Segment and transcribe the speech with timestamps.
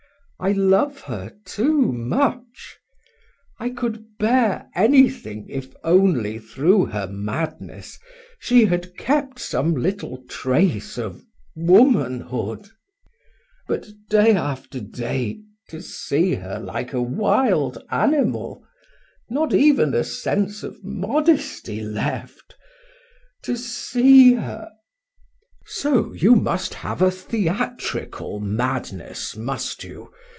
[0.43, 2.79] I love her too much!
[3.59, 7.99] I could bear anything if only through her madness
[8.39, 11.23] she had kept some little trace of
[11.55, 12.67] womanhood.
[13.67, 18.65] But, day after day, to see her like a wild animal,
[19.29, 22.55] not even a sense of modesty left,
[23.43, 24.71] to see her"
[25.83, 30.11] "So you must have a theatrical madness, must you!"